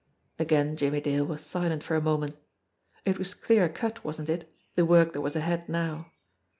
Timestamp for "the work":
4.73-5.13